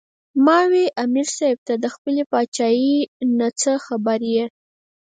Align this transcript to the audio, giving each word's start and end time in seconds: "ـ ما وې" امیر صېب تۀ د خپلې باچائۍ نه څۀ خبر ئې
"ـ 0.35 0.43
ما 0.45 0.59
وې" 0.71 0.83
امیر 1.03 1.27
صېب 1.37 1.57
تۀ 1.67 1.73
د 1.83 1.85
خپلې 1.95 2.21
باچائۍ 2.31 2.93
نه 3.37 3.47
څۀ 3.59 3.73
خبر 3.85 4.19
ئې 4.31 4.43